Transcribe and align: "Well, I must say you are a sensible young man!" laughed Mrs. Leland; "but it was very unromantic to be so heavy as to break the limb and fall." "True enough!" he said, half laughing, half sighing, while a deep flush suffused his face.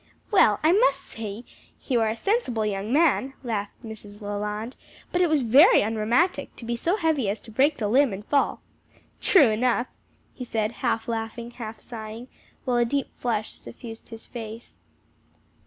"Well, 0.31 0.59
I 0.63 0.71
must 0.71 0.99
say 1.03 1.45
you 1.87 2.01
are 2.01 2.09
a 2.09 2.15
sensible 2.15 2.65
young 2.65 2.91
man!" 2.91 3.35
laughed 3.43 3.83
Mrs. 3.85 4.19
Leland; 4.19 4.75
"but 5.11 5.21
it 5.21 5.29
was 5.29 5.41
very 5.43 5.81
unromantic 5.83 6.55
to 6.55 6.65
be 6.65 6.75
so 6.75 6.95
heavy 6.95 7.29
as 7.29 7.39
to 7.41 7.51
break 7.51 7.77
the 7.77 7.87
limb 7.87 8.11
and 8.11 8.25
fall." 8.25 8.61
"True 9.21 9.51
enough!" 9.51 9.85
he 10.33 10.43
said, 10.43 10.71
half 10.71 11.07
laughing, 11.07 11.51
half 11.51 11.81
sighing, 11.81 12.29
while 12.65 12.77
a 12.77 12.83
deep 12.85 13.09
flush 13.15 13.51
suffused 13.51 14.09
his 14.09 14.25
face. 14.25 14.75